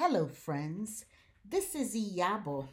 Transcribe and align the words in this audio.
Hello, 0.00 0.28
friends. 0.28 1.04
This 1.44 1.74
is 1.74 1.96
Iyabo, 1.96 2.68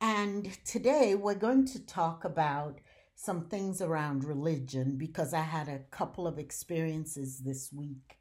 and 0.00 0.48
today 0.64 1.16
we're 1.16 1.34
going 1.34 1.66
to 1.66 1.84
talk 1.84 2.24
about 2.24 2.78
some 3.16 3.46
things 3.46 3.82
around 3.82 4.22
religion 4.22 4.96
because 4.96 5.34
I 5.34 5.40
had 5.40 5.66
a 5.66 5.80
couple 5.90 6.24
of 6.24 6.38
experiences 6.38 7.40
this 7.40 7.72
week 7.72 8.16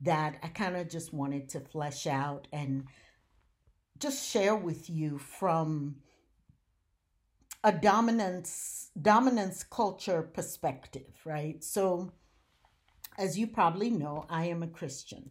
that 0.00 0.38
I 0.42 0.48
kind 0.48 0.76
of 0.76 0.90
just 0.90 1.14
wanted 1.14 1.48
to 1.50 1.60
flesh 1.60 2.08
out 2.08 2.48
and 2.52 2.88
just 4.00 4.28
share 4.28 4.56
with 4.56 4.90
you 4.90 5.16
from 5.18 5.94
a 7.62 7.70
dominance 7.70 8.90
dominance 9.00 9.62
culture 9.62 10.22
perspective, 10.22 11.14
right? 11.24 11.62
So 11.62 12.10
as 13.16 13.38
you 13.38 13.46
probably 13.46 13.90
know, 13.90 14.26
I 14.28 14.46
am 14.46 14.64
a 14.64 14.66
Christian 14.66 15.30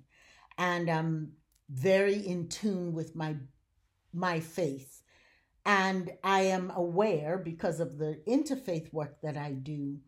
and 0.58 0.90
I'm 0.90 1.34
very 1.70 2.16
in 2.16 2.48
tune 2.48 2.94
with 2.94 3.16
my 3.16 3.36
my 4.14 4.40
faith 4.40 5.02
and 5.66 6.12
I 6.24 6.42
am 6.42 6.72
aware 6.76 7.38
because 7.38 7.80
of 7.80 7.98
the 7.98 8.22
interfaith 8.28 8.92
work 8.94 9.22
that 9.22 9.38
I 9.38 9.54
do 9.54 10.00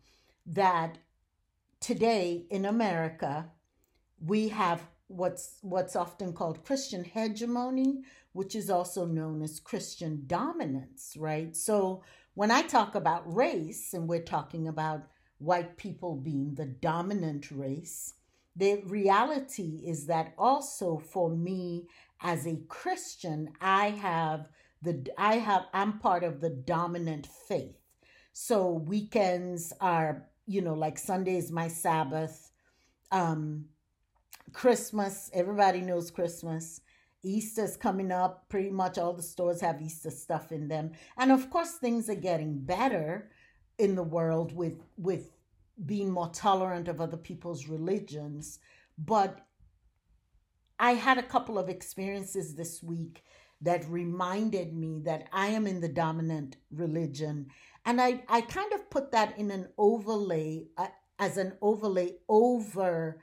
that 0.48 0.98
today 1.80 2.46
in 2.50 2.66
America 2.66 3.50
we 4.20 4.50
have 4.50 4.82
what's 5.08 5.60
what's 5.62 5.96
often 5.96 6.34
called 6.34 6.64
Christian 6.66 7.04
hegemony, 7.04 8.02
which 8.34 8.56
is 8.56 8.70
also 8.70 9.06
known 9.06 9.42
as 9.42 9.60
Christian 9.60 10.24
dominance, 10.28 11.16
right? 11.18 11.56
So 11.56 12.04
when 12.34 12.52
I 12.52 12.64
talk 12.64 12.96
about 12.96 13.34
race 13.34 13.94
and 13.94 14.08
we're 14.08 14.24
talking 14.24 14.68
about 14.68 15.08
white 15.38 15.78
people 15.78 16.16
being 16.16 16.56
the 16.56 16.66
dominant 16.66 17.52
race, 17.52 18.14
the 18.56 18.82
reality 18.86 19.82
is 19.86 20.06
that 20.08 20.34
also 20.38 20.98
for 20.98 21.30
me 21.30 21.88
as 22.22 22.48
a 22.48 22.62
Christian, 22.68 23.50
I 23.60 23.90
have 23.90 24.48
the 24.82 25.06
I 25.18 25.38
have 25.38 25.66
I'm 25.74 26.00
part 26.00 26.24
of 26.24 26.42
the 26.42 26.50
dominant 26.50 27.28
faith. 27.48 27.76
So 28.34 28.72
weekends 28.72 29.74
are, 29.82 30.28
you 30.46 30.62
know, 30.62 30.74
like 30.74 30.98
Sunday 30.98 31.38
is 31.38 31.52
my 31.52 31.68
Sabbath. 31.68 32.52
Um 33.12 33.66
Christmas, 34.54 35.30
everybody 35.34 35.82
knows 35.82 36.12
Christmas. 36.12 36.80
Easter's 37.24 37.76
coming 37.76 38.12
up. 38.12 38.48
Pretty 38.48 38.70
much 38.70 38.98
all 38.98 39.14
the 39.14 39.24
stores 39.24 39.60
have 39.60 39.82
Easter 39.82 40.12
stuff 40.12 40.52
in 40.52 40.68
them. 40.68 40.92
And 41.18 41.32
of 41.32 41.50
course 41.50 41.72
things 41.72 42.10
are 42.10 42.16
getting 42.16 42.60
better 42.60 43.32
in 43.78 43.96
the 43.96 44.04
world 44.04 44.56
with 44.56 44.82
with 44.98 45.35
being 45.84 46.12
more 46.12 46.30
tolerant 46.30 46.88
of 46.88 47.02
other 47.02 47.18
people's 47.18 47.68
religions. 47.68 48.60
But 48.98 49.46
I 50.80 50.92
had 50.92 51.18
a 51.18 51.24
couple 51.24 51.58
of 51.58 51.70
experiences 51.70 52.56
this 52.56 52.82
week 52.84 53.24
that 53.62 53.90
reminded 53.90 54.76
me 54.76 55.02
that 55.06 55.28
I 55.32 55.48
am 55.48 55.66
in 55.68 55.82
the 55.82 55.88
dominant 55.88 56.58
religion. 56.72 57.48
And 57.86 58.02
I, 58.02 58.24
I 58.28 58.42
kind 58.42 58.74
of 58.74 58.90
put 58.90 59.12
that 59.12 59.38
in 59.38 59.52
an 59.52 59.70
overlay, 59.78 60.68
uh, 60.78 60.88
as 61.20 61.38
an 61.38 61.54
overlay 61.62 62.16
over 62.28 63.22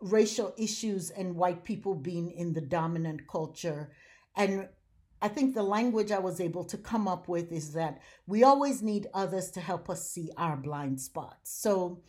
racial 0.00 0.54
issues 0.58 1.10
and 1.10 1.36
white 1.36 1.64
people 1.64 1.94
being 1.94 2.30
in 2.30 2.52
the 2.52 2.60
dominant 2.60 3.26
culture. 3.28 3.92
And 4.36 4.68
I 5.24 5.28
think 5.28 5.54
the 5.54 5.62
language 5.62 6.10
I 6.10 6.18
was 6.18 6.38
able 6.38 6.64
to 6.64 6.76
come 6.76 7.08
up 7.08 7.28
with 7.28 7.50
is 7.50 7.72
that 7.72 8.02
we 8.26 8.42
always 8.42 8.82
need 8.82 9.06
others 9.14 9.50
to 9.52 9.60
help 9.62 9.88
us 9.88 10.06
see 10.10 10.30
our 10.36 10.54
blind 10.54 11.00
spots. 11.00 11.50
So, 11.50 12.02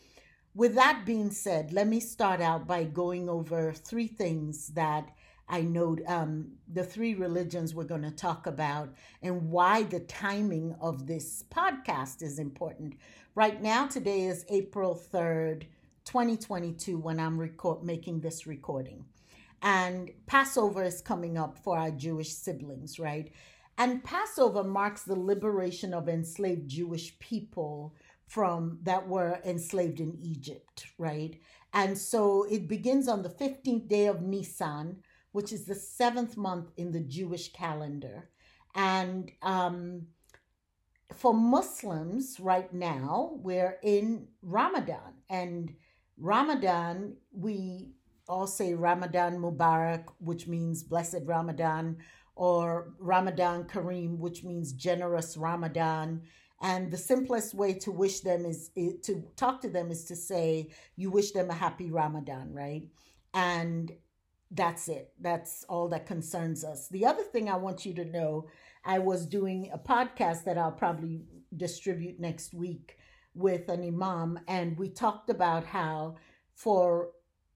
with 0.54 0.76
that 0.76 1.04
being 1.06 1.32
said, 1.32 1.72
let 1.72 1.88
me 1.88 2.02
start 2.02 2.42
out 2.42 2.68
by 2.68 2.84
going 2.84 3.30
over 3.30 3.72
three 3.72 4.08
things 4.08 4.68
that 4.74 5.08
I 5.48 5.62
know 5.62 5.96
um, 6.08 6.58
the 6.68 6.84
three 6.84 7.14
religions 7.14 7.74
we're 7.74 7.86
going 7.86 8.02
to 8.02 8.12
talk 8.12 8.48
about 8.48 8.94
and 9.22 9.50
why 9.50 9.84
the 9.84 10.02
timing 10.02 10.76
of 10.82 11.08
this 11.08 11.46
podcast 11.50 12.22
is 12.22 12.38
important. 12.38 12.96
Right 13.34 13.62
now, 13.62 13.88
today 13.88 14.24
is 14.24 14.44
April 14.50 14.94
3rd, 14.94 15.68
2022, 16.04 16.98
when 16.98 17.22
I'm 17.22 17.38
record- 17.38 17.82
making 17.82 18.20
this 18.20 18.46
recording. 18.46 19.06
And 19.62 20.12
Passover 20.28 20.84
is 20.84 21.02
coming 21.02 21.38
up 21.38 21.58
for 21.58 21.78
our 21.78 21.92
Jewish 21.92 22.34
siblings, 22.34 23.00
right? 23.00 23.32
And 23.78 24.04
Passover 24.04 24.64
marks 24.64 25.04
the 25.04 25.20
liberation 25.20 25.94
of 25.94 26.08
enslaved 26.08 26.70
Jewish 26.70 27.18
people 27.20 27.96
from 28.28 28.80
that 28.84 29.08
were 29.08 29.40
enslaved 29.46 30.00
in 30.00 30.18
Egypt, 30.22 30.88
right? 30.98 31.40
And 31.74 31.98
so 31.98 32.44
it 32.50 32.68
begins 32.68 33.08
on 33.08 33.22
the 33.22 33.30
15th 33.30 33.88
day 33.88 34.06
of 34.08 34.22
Nisan, 34.22 34.98
which 35.32 35.52
is 35.52 35.66
the 35.66 35.76
seventh 35.76 36.38
month 36.38 36.72
in 36.78 36.92
the 36.92 37.02
Jewish 37.02 37.52
calendar. 37.52 38.30
And 38.74 39.32
um, 39.42 40.08
for 41.14 41.34
Muslims 41.34 42.40
right 42.40 42.74
now, 42.74 43.32
we're 43.42 43.78
in 43.84 44.28
Ramadan. 44.42 45.16
And 45.30 45.76
Ramadan, 46.18 47.18
we 47.32 47.92
all 48.28 48.48
say 48.48 48.74
Ramadan 48.74 49.38
Mubarak, 49.38 50.06
which 50.20 50.48
means 50.48 50.84
blessed 50.84 51.22
Ramadan, 51.26 51.98
or 52.36 52.94
Ramadan 53.00 53.64
Kareem, 53.64 54.18
which 54.18 54.44
means 54.44 54.74
generous 54.74 55.38
Ramadan. 55.38 56.22
And 56.62 56.92
the 56.92 56.98
simplest 56.98 57.54
way 57.54 57.74
to 57.74 57.92
wish 57.92 58.22
them 58.22 58.46
is, 58.46 58.72
is, 58.76 58.96
to 59.04 59.24
talk 59.36 59.62
to 59.62 59.70
them 59.70 59.92
is 59.92 60.06
to 60.06 60.16
say, 60.16 60.70
you 60.96 61.12
wish 61.12 61.32
them 61.32 61.50
a 61.50 61.54
happy 61.54 61.92
Ramadan, 61.92 62.54
right? 62.54 62.88
And 63.34 63.92
that's 64.52 64.88
it. 64.88 65.12
That's 65.20 65.66
all 65.68 65.90
that 65.90 66.06
concerns 66.06 66.64
us. 66.64 66.88
The 66.90 67.06
other 67.06 67.24
thing 67.24 67.50
I 67.50 67.58
want 67.58 67.86
you 67.86 67.94
to 67.96 68.06
know 68.06 68.48
I 68.86 69.00
was 69.00 69.26
doing 69.26 69.70
a 69.74 69.78
podcast 69.78 70.44
that 70.46 70.58
I'll 70.58 70.72
probably 70.72 71.24
distribute 71.56 72.20
next 72.20 72.54
week 72.54 72.98
with 73.34 73.68
an 73.70 73.84
imam, 73.84 74.40
and 74.48 74.78
we 74.78 74.90
talked 74.90 75.30
about 75.30 75.66
how 75.66 76.16
for 76.54 77.10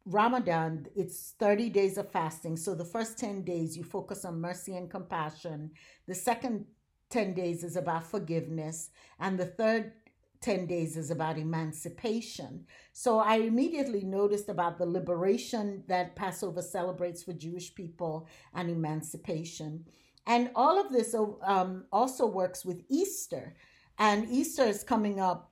Ramadan, 0.10 0.88
it's 0.96 1.36
30 1.38 1.70
days 1.70 1.98
of 2.00 2.12
fasting. 2.12 2.58
So 2.58 2.74
the 2.74 2.84
first 2.84 3.20
10 3.20 3.44
days, 3.44 3.78
you 3.78 3.84
focus 3.84 4.26
on 4.26 4.42
mercy 4.42 4.76
and 4.76 4.90
compassion. 4.90 5.70
The 6.08 6.16
second 6.16 6.66
10 7.12 7.36
days 7.36 7.64
is 7.64 7.76
about 7.76 8.04
forgiveness. 8.04 8.90
And 9.20 9.38
the 9.38 9.46
third 9.46 9.94
10 10.42 10.66
days 10.66 10.98
is 10.98 11.12
about 11.12 11.38
emancipation. 11.38 12.66
So 12.92 13.20
I 13.20 13.36
immediately 13.36 14.04
noticed 14.04 14.50
about 14.50 14.80
the 14.80 14.86
liberation 14.88 15.84
that 15.88 16.16
Passover 16.16 16.64
celebrates 16.64 17.22
for 17.22 17.34
Jewish 17.34 17.76
people 17.76 18.28
and 18.56 18.68
emancipation. 18.68 19.86
And 20.26 20.50
all 20.56 20.80
of 20.84 20.92
this 20.92 21.14
um, 21.14 21.86
also 21.92 22.26
works 22.26 22.66
with 22.66 22.82
Easter. 22.90 23.56
And 24.00 24.28
Easter 24.32 24.64
is 24.64 24.84
coming 24.84 25.20
up 25.20 25.52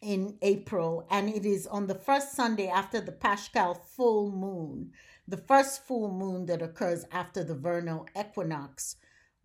in 0.00 0.36
April, 0.42 1.06
and 1.10 1.28
it 1.28 1.44
is 1.44 1.66
on 1.66 1.86
the 1.86 1.94
first 1.94 2.32
Sunday 2.34 2.68
after 2.68 3.00
the 3.00 3.12
Paschal 3.12 3.74
full 3.74 4.30
moon, 4.30 4.92
the 5.26 5.36
first 5.36 5.84
full 5.86 6.10
moon 6.10 6.46
that 6.46 6.62
occurs 6.62 7.04
after 7.12 7.42
the 7.44 7.54
vernal 7.54 8.06
equinox 8.18 8.96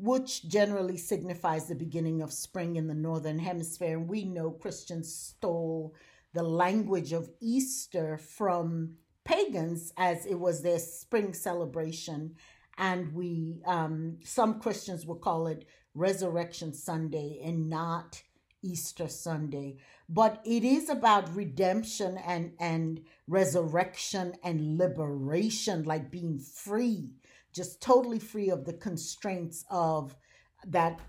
which 0.03 0.47
generally 0.47 0.97
signifies 0.97 1.67
the 1.67 1.75
beginning 1.75 2.21
of 2.21 2.33
spring 2.33 2.75
in 2.75 2.87
the 2.87 2.93
northern 2.93 3.39
hemisphere. 3.39 3.97
And 3.97 4.09
we 4.09 4.25
know 4.25 4.51
Christians 4.51 5.13
stole 5.13 5.95
the 6.33 6.43
language 6.43 7.13
of 7.13 7.29
Easter 7.39 8.17
from 8.17 8.95
pagans 9.23 9.93
as 9.97 10.25
it 10.25 10.39
was 10.39 10.61
their 10.61 10.79
spring 10.79 11.33
celebration. 11.33 12.35
And 12.77 13.13
we, 13.13 13.61
um, 13.65 14.17
some 14.23 14.59
Christians 14.59 15.05
will 15.05 15.15
call 15.15 15.47
it 15.47 15.65
Resurrection 15.93 16.73
Sunday 16.73 17.39
and 17.43 17.69
not 17.69 18.21
Easter 18.63 19.07
Sunday. 19.07 19.77
But 20.09 20.41
it 20.45 20.63
is 20.63 20.89
about 20.89 21.35
redemption 21.35 22.17
and, 22.25 22.53
and 22.59 23.01
resurrection 23.27 24.33
and 24.43 24.77
liberation, 24.77 25.83
like 25.83 26.09
being 26.09 26.39
free 26.39 27.11
just 27.53 27.81
totally 27.81 28.19
free 28.19 28.49
of 28.49 28.65
the 28.65 28.73
constraints 28.73 29.63
of 29.69 30.15
that 30.65 30.99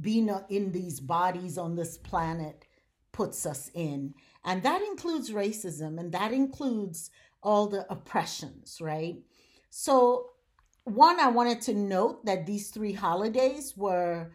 being 0.00 0.30
in 0.48 0.72
these 0.72 1.00
bodies 1.00 1.58
on 1.58 1.74
this 1.74 1.98
planet 1.98 2.64
puts 3.12 3.44
us 3.44 3.70
in. 3.74 4.14
And 4.44 4.62
that 4.62 4.82
includes 4.82 5.30
racism 5.30 5.98
and 5.98 6.12
that 6.12 6.32
includes 6.32 7.10
all 7.42 7.66
the 7.66 7.86
oppressions, 7.90 8.78
right? 8.80 9.16
So, 9.70 10.30
one, 10.84 11.18
I 11.18 11.28
wanted 11.28 11.60
to 11.62 11.74
note 11.74 12.24
that 12.26 12.46
these 12.46 12.70
three 12.70 12.92
holidays 12.92 13.74
were 13.76 14.32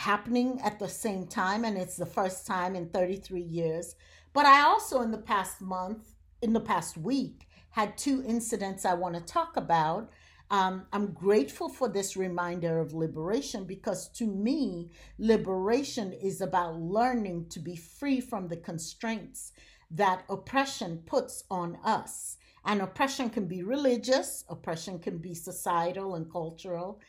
happening 0.00 0.58
at 0.62 0.78
the 0.78 0.88
same 0.88 1.26
time, 1.26 1.64
and 1.64 1.76
it's 1.76 1.96
the 1.96 2.06
first 2.06 2.46
time 2.46 2.74
in 2.74 2.88
33 2.88 3.40
years. 3.40 3.96
But 4.32 4.46
I 4.46 4.62
also, 4.62 5.02
in 5.02 5.10
the 5.10 5.18
past 5.18 5.60
month, 5.60 6.14
in 6.42 6.52
the 6.52 6.60
past 6.60 6.96
week, 6.96 7.46
had 7.70 7.98
two 7.98 8.24
incidents 8.26 8.84
I 8.84 8.94
want 8.94 9.14
to 9.14 9.20
talk 9.20 9.56
about 9.56 10.10
um, 10.50 10.86
I'm 10.92 11.12
grateful 11.12 11.68
for 11.68 11.88
this 11.88 12.16
reminder 12.16 12.80
of 12.80 12.92
liberation 12.92 13.64
because 13.64 14.08
to 14.14 14.26
me, 14.26 14.90
liberation 15.18 16.12
is 16.12 16.40
about 16.40 16.80
learning 16.80 17.46
to 17.50 17.60
be 17.60 17.76
free 17.76 18.20
from 18.20 18.48
the 18.48 18.56
constraints 18.56 19.52
that 19.92 20.24
oppression 20.28 21.02
puts 21.06 21.44
on 21.50 21.78
us. 21.84 22.36
And 22.64 22.82
oppression 22.82 23.30
can 23.30 23.46
be 23.46 23.62
religious, 23.62 24.44
oppression 24.48 24.98
can 24.98 25.18
be 25.18 25.34
societal 25.34 26.16
and 26.16 26.30
cultural. 26.30 27.00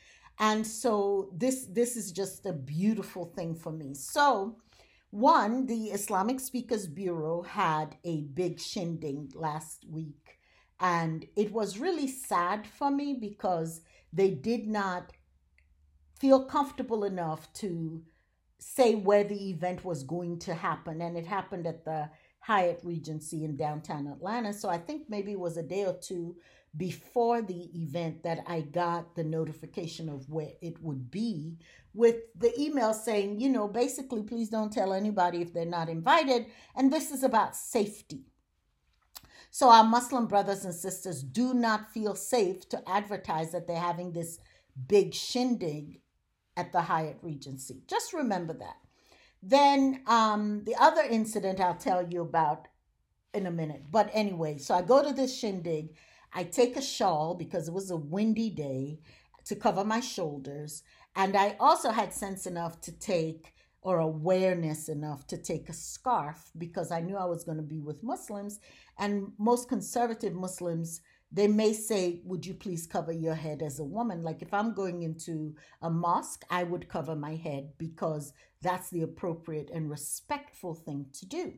And 0.42 0.66
so 0.66 1.30
this 1.32 1.68
this 1.70 1.96
is 1.96 2.12
just 2.12 2.48
a 2.48 2.52
beautiful 2.52 3.26
thing 3.26 3.54
for 3.54 3.72
me. 3.72 3.94
So 3.94 4.58
one, 5.12 5.68
the 5.68 5.92
Islamic 5.92 6.40
Speakers 6.40 6.88
Bureau 6.88 7.44
had 7.44 7.96
a 8.04 8.22
big 8.22 8.60
shindig 8.60 9.36
last 9.36 9.86
week. 9.88 10.40
And 10.80 11.28
it 11.36 11.52
was 11.52 11.78
really 11.78 12.08
sad 12.08 12.66
for 12.66 12.90
me 12.90 13.18
because 13.22 13.82
they 14.12 14.32
did 14.32 14.68
not 14.68 15.12
feel 16.20 16.46
comfortable 16.46 17.04
enough 17.04 17.54
to 17.54 18.02
say 18.58 18.96
where 18.96 19.24
the 19.24 19.52
event 19.52 19.86
was 19.86 20.02
going 20.02 20.40
to 20.40 20.56
happen. 20.56 21.02
And 21.02 21.18
it 21.18 21.28
happened 21.28 21.68
at 21.68 21.86
the 21.86 22.10
Hyatt 22.40 22.80
Regency 22.84 23.44
in 23.44 23.58
downtown 23.58 24.08
Atlanta. 24.08 24.54
So 24.54 24.70
I 24.70 24.80
think 24.80 25.04
maybe 25.08 25.34
it 25.34 25.40
was 25.40 25.58
a 25.58 25.64
day 25.64 25.86
or 25.86 25.98
two 26.02 26.36
before 26.76 27.42
the 27.42 27.70
event 27.76 28.24
that 28.24 28.44
I 28.48 28.62
got 28.62 29.16
the 29.16 29.24
notification 29.24 30.08
of 30.08 30.30
where 30.30 30.52
it 30.62 30.82
would 30.82 31.12
be 31.12 31.58
with 31.94 32.16
the 32.38 32.54
email 32.60 32.94
saying, 32.94 33.42
you 33.42 33.50
know, 33.50 33.68
basically, 33.68 34.24
please 34.24 34.50
don't 34.50 34.72
tell 34.72 34.94
anybody 34.94 35.42
if 35.42 35.54
they're 35.54 35.66
not 35.66 35.90
invited. 35.90 36.46
And 36.76 36.92
this 36.92 37.12
is 37.12 37.24
about 37.24 37.56
safety. 37.56 38.26
So 39.50 39.70
our 39.70 39.84
Muslim 39.84 40.28
brothers 40.28 40.64
and 40.64 40.74
sisters 40.74 41.22
do 41.22 41.54
not 41.54 41.92
feel 41.92 42.16
safe 42.16 42.70
to 42.70 42.90
advertise 42.90 43.52
that 43.52 43.68
they're 43.68 43.78
having 43.78 44.14
this 44.14 44.40
big 44.88 45.14
shindig 45.14 46.00
at 46.56 46.72
the 46.72 46.82
Hyatt 46.82 47.18
Regency. 47.22 47.84
Just 47.88 48.14
remember 48.14 48.54
that. 48.54 48.78
Then 49.44 50.04
um, 50.08 50.64
the 50.66 50.76
other 50.80 51.02
incident 51.02 51.60
I'll 51.60 51.76
tell 51.76 52.08
you 52.08 52.22
about 52.22 52.70
in 53.34 53.46
a 53.46 53.52
minute. 53.52 53.84
But 53.92 54.10
anyway, 54.14 54.58
so 54.58 54.74
I 54.74 54.82
go 54.82 55.04
to 55.04 55.14
this 55.14 55.38
shindig. 55.38 55.96
I 56.34 56.44
take 56.44 56.76
a 56.78 56.82
shawl 56.82 57.36
because 57.36 57.68
it 57.68 57.74
was 57.74 57.92
a 57.92 57.98
windy 57.98 58.50
day 58.50 59.00
to 59.46 59.56
cover 59.56 59.84
my 59.84 60.00
shoulders. 60.00 60.84
And 61.16 61.36
I 61.36 61.56
also 61.60 61.92
had 61.92 62.14
sense 62.14 62.46
enough 62.46 62.80
to 62.82 62.92
take 62.92 63.54
or 63.82 64.00
awareness 64.00 64.90
enough 64.90 65.26
to 65.28 65.38
take 65.38 65.68
a 65.68 65.74
scarf 65.74 66.52
because 66.58 66.92
I 66.92 67.02
knew 67.02 67.18
I 67.18 67.26
was 67.26 67.44
going 67.44 67.58
to 67.58 67.64
be 67.64 67.80
with 67.80 68.04
Muslims. 68.04 68.60
And 69.00 69.32
most 69.38 69.68
conservative 69.68 70.34
Muslims 70.34 71.02
they 71.32 71.48
may 71.48 71.74
say, 71.74 72.22
Would 72.26 72.46
you 72.46 72.54
please 72.54 72.86
cover 72.86 73.12
your 73.12 73.36
head 73.36 73.62
as 73.62 73.80
a 73.80 73.84
woman? 73.84 74.24
Like 74.24 74.42
if 74.42 74.54
I'm 74.54 74.74
going 74.74 75.04
into 75.04 75.56
a 75.82 75.90
mosque, 75.90 76.44
I 76.50 76.64
would 76.64 76.90
cover 76.90 77.16
my 77.16 77.36
head 77.36 77.72
because 77.78 78.34
that's 78.62 78.90
the 78.90 79.04
appropriate 79.04 79.70
and 79.74 79.90
respectful 79.90 80.76
thing 80.76 81.06
to 81.14 81.26
do. 81.26 81.54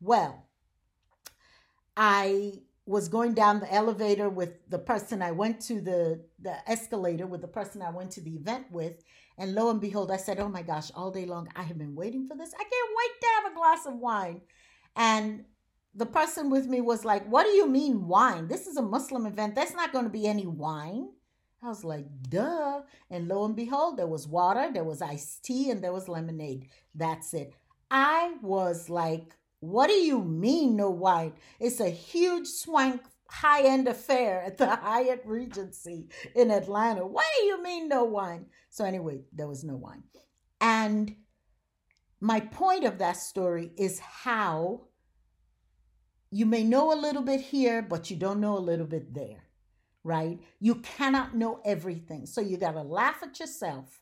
Well, 0.00 0.46
I 1.96 2.62
was 2.86 3.08
going 3.08 3.34
down 3.34 3.60
the 3.60 3.72
elevator 3.72 4.28
with 4.28 4.68
the 4.68 4.78
person 4.78 5.22
I 5.22 5.30
went 5.30 5.60
to 5.62 5.80
the, 5.80 6.24
the 6.40 6.56
escalator 6.68 7.26
with 7.26 7.40
the 7.40 7.48
person 7.48 7.82
I 7.82 7.90
went 7.90 8.10
to 8.12 8.20
the 8.20 8.34
event 8.34 8.66
with. 8.70 9.02
And 9.38 9.54
lo 9.54 9.70
and 9.70 9.80
behold, 9.80 10.10
I 10.10 10.16
said, 10.16 10.40
Oh 10.40 10.48
my 10.48 10.62
gosh, 10.62 10.90
all 10.94 11.10
day 11.10 11.26
long, 11.26 11.48
I 11.54 11.62
have 11.62 11.78
been 11.78 11.94
waiting 11.94 12.26
for 12.26 12.36
this. 12.36 12.52
I 12.54 12.64
can't 12.64 12.96
wait 12.96 13.20
to 13.20 13.26
have 13.36 13.52
a 13.52 13.56
glass 13.56 13.86
of 13.86 13.98
wine. 13.98 14.40
And 14.96 15.44
the 15.94 16.06
person 16.06 16.50
with 16.50 16.66
me 16.66 16.80
was 16.80 17.04
like, 17.04 17.26
What 17.26 17.44
do 17.44 17.50
you 17.50 17.68
mean 17.68 18.08
wine? 18.08 18.48
This 18.48 18.66
is 18.66 18.76
a 18.76 18.82
Muslim 18.82 19.26
event. 19.26 19.54
There's 19.54 19.74
not 19.74 19.92
going 19.92 20.04
to 20.04 20.10
be 20.10 20.26
any 20.26 20.46
wine. 20.46 21.10
I 21.62 21.68
was 21.68 21.84
like, 21.84 22.06
Duh. 22.28 22.82
And 23.10 23.28
lo 23.28 23.44
and 23.44 23.54
behold, 23.56 23.98
there 23.98 24.06
was 24.06 24.26
water, 24.26 24.70
there 24.72 24.84
was 24.84 25.02
iced 25.02 25.44
tea, 25.44 25.70
and 25.70 25.82
there 25.82 25.92
was 25.92 26.08
lemonade. 26.08 26.68
That's 26.94 27.34
it. 27.34 27.54
I 27.90 28.36
was 28.42 28.88
like, 28.88 29.34
What 29.60 29.88
do 29.88 29.94
you 29.94 30.22
mean, 30.22 30.76
no 30.76 30.90
wine? 30.90 31.34
It's 31.58 31.80
a 31.80 31.90
huge 31.90 32.48
swank 32.48 33.02
high 33.28 33.62
end 33.62 33.86
affair 33.86 34.42
at 34.42 34.58
the 34.58 34.66
Hyatt 34.66 35.22
Regency 35.24 36.08
in 36.34 36.50
Atlanta. 36.50 37.06
What 37.06 37.26
do 37.38 37.44
you 37.44 37.62
mean, 37.62 37.88
no 37.88 38.04
wine? 38.04 38.46
So, 38.70 38.84
anyway, 38.84 39.22
there 39.32 39.48
was 39.48 39.62
no 39.62 39.76
wine. 39.76 40.02
And 40.60 41.14
my 42.20 42.40
point 42.40 42.84
of 42.84 42.98
that 42.98 43.16
story 43.16 43.70
is 43.76 43.98
how 44.00 44.88
you 46.30 46.46
may 46.46 46.64
know 46.64 46.92
a 46.92 47.00
little 47.00 47.22
bit 47.22 47.40
here, 47.40 47.82
but 47.82 48.10
you 48.10 48.16
don't 48.16 48.40
know 48.40 48.56
a 48.56 48.60
little 48.60 48.86
bit 48.86 49.14
there, 49.14 49.44
right? 50.04 50.38
You 50.58 50.76
cannot 50.76 51.34
know 51.34 51.60
everything. 51.64 52.26
So 52.26 52.40
you 52.40 52.56
got 52.56 52.72
to 52.72 52.82
laugh 52.82 53.22
at 53.22 53.40
yourself 53.40 54.00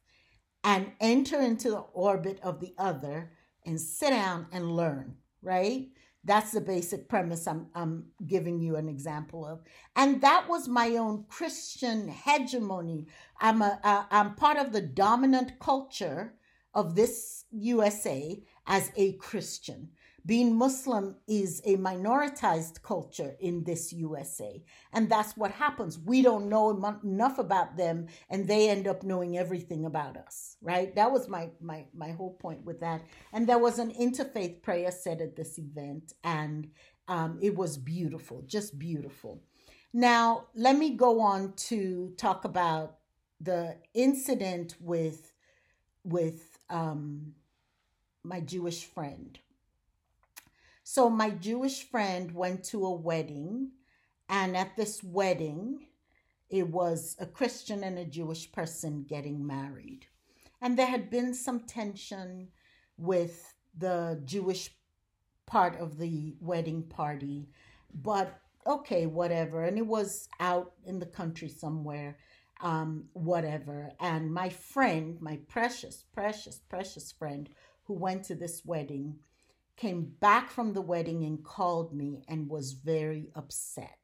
and 0.64 0.93
enter 1.00 1.40
into 1.40 1.70
the 1.70 1.78
orbit 1.78 2.38
of 2.43 2.61
the 2.61 2.75
other 2.76 3.32
and 3.64 3.81
sit 3.81 4.11
down 4.11 4.46
and 4.52 4.76
learn, 4.76 5.16
right? 5.43 5.88
That's 6.25 6.52
the 6.52 6.61
basic 6.61 7.08
premise 7.08 7.46
I'm, 7.46 7.69
I'm 7.75 8.06
giving 8.26 8.61
you 8.61 8.76
an 8.76 8.88
example 8.88 9.46
of. 9.46 9.62
And 9.96 10.20
that 10.20 10.46
was 10.49 10.69
my 10.69 10.96
own 10.96 11.25
Christian 11.29 12.08
hegemony. 12.08 13.06
I'm, 13.40 13.62
a, 13.62 13.79
a, 13.82 14.06
I'm 14.11 14.35
part 14.35 14.58
of 14.58 14.73
the 14.73 14.82
dominant 14.82 15.58
culture 15.61 16.35
of 16.75 16.94
this 16.94 17.44
USA 17.50 18.43
as 18.67 18.93
a 18.96 19.12
Christian 19.14 19.88
being 20.28 20.54
Muslim 20.54 21.16
is 21.26 21.62
a 21.64 21.76
minoritized 21.78 22.82
culture 22.82 23.34
in 23.40 23.64
this 23.64 23.94
USA. 23.94 24.62
And 24.92 25.08
that's 25.08 25.38
what 25.38 25.52
happens. 25.52 25.98
We 25.98 26.20
don't 26.20 26.50
know 26.50 26.98
enough 27.02 27.38
about 27.38 27.78
them 27.78 28.08
and 28.28 28.46
they 28.46 28.69
end 28.69 28.86
up 28.86 29.02
knowing 29.02 29.38
everything 29.38 29.86
about 29.86 30.19
us, 30.19 30.58
right? 30.60 30.94
That 30.94 31.10
was 31.10 31.28
my, 31.28 31.48
my, 31.62 31.86
my 31.94 32.10
whole 32.10 32.34
point 32.34 32.62
with 32.62 32.78
that. 32.80 33.00
And 33.32 33.46
there 33.46 33.58
was 33.58 33.78
an 33.78 33.90
interfaith 33.92 34.60
prayer 34.60 34.90
said 34.90 35.22
at 35.22 35.34
this 35.34 35.58
event 35.58 36.12
and 36.22 36.69
um, 37.08 37.38
it 37.40 37.56
was 37.56 37.78
beautiful, 37.78 38.42
just 38.46 38.78
beautiful. 38.78 39.40
Now, 39.94 40.48
let 40.54 40.76
me 40.76 40.90
go 40.90 41.22
on 41.22 41.54
to 41.69 42.12
talk 42.19 42.44
about 42.44 42.98
the 43.40 43.76
incident 43.94 44.75
with, 44.78 45.32
with 46.04 46.58
um, 46.69 47.32
my 48.22 48.40
Jewish 48.40 48.84
friend 48.84 49.38
so 50.90 51.11
my 51.11 51.29
Jewish 51.29 51.82
friend 51.82 52.32
went 52.32 52.64
to 52.64 52.87
a 52.87 52.90
wedding, 52.90 53.73
and 54.26 54.56
at 54.56 54.75
this 54.75 55.05
wedding, 55.05 55.81
it 56.49 56.67
was 56.67 57.14
a 57.20 57.26
Christian 57.26 57.85
and 57.85 57.99
a 57.99 58.06
Jewish 58.06 58.50
person 58.50 59.05
getting 59.06 59.46
married. 59.46 60.06
And 60.62 60.79
there 60.79 60.87
had 60.87 61.11
been 61.11 61.35
some 61.35 61.61
tension 61.61 62.49
with 62.96 63.52
the 63.76 64.23
Jewish 64.25 64.70
part 65.44 65.79
of 65.79 65.99
the 65.99 66.35
wedding 66.40 66.85
party, 66.85 67.50
but 67.93 68.40
okay, 68.67 69.05
whatever. 69.05 69.64
And 69.64 69.76
it 69.76 69.87
was 69.87 70.26
out 70.40 70.73
in 70.87 71.00
the 71.00 71.12
country 71.20 71.50
somewhere, 71.50 72.17
um, 72.62 73.11
whatever. 73.12 73.90
And 74.00 74.33
my 74.33 74.49
friend, 74.49 75.21
my 75.21 75.38
precious, 75.49 76.04
precious, 76.14 76.62
precious 76.66 77.12
friend 77.12 77.50
who 77.85 77.92
went 77.92 78.25
to 78.25 78.35
this 78.35 78.62
wedding, 78.64 79.18
came 79.78 80.12
back 80.20 80.50
from 80.50 80.73
the 80.73 80.82
wedding 80.82 81.25
and 81.25 81.44
called 81.44 81.94
me 81.94 82.25
and 82.28 82.50
was 82.50 82.73
very 82.73 83.30
upset 83.37 83.99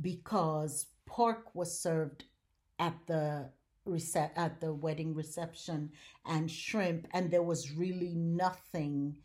because 0.00 0.86
pork 1.06 1.54
was 1.54 1.80
served 1.80 2.24
at 2.78 2.94
the 3.08 3.50
rece- 3.86 4.30
at 4.36 4.60
the 4.60 4.72
wedding 4.72 5.14
reception 5.14 5.90
and 6.24 6.48
shrimp 6.50 7.08
and 7.12 7.30
there 7.30 7.42
was 7.42 7.72
really 7.72 8.14
nothing 8.14 9.18